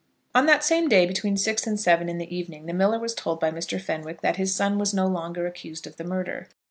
[0.33, 3.39] On that same day, between six and seven in the evening, the miller was told
[3.39, 3.79] by Mr.
[3.79, 6.47] Fenwick that his son was no longer accused of the murder.